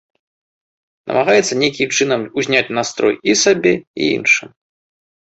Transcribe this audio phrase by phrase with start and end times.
[1.11, 4.49] Намагаецца нейкім чынам узняць настрой і сабе, і іншым.